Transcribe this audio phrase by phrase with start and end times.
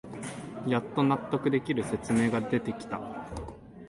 [0.65, 2.99] やっと納得できる説明が出てきた